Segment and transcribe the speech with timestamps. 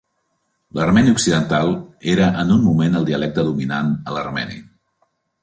[0.77, 1.69] L'armeni occidental
[2.15, 4.61] era en un moment el dialecte dominant a l'armeni.